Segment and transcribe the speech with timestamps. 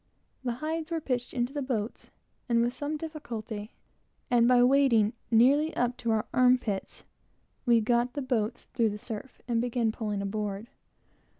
[0.43, 2.09] The hides were pitched into the boats;
[2.49, 3.75] and, with some difficulty,
[4.31, 7.03] and by wading nearly up to our armpits,
[7.67, 10.69] we got the boats through the surf, and began pulling aboard.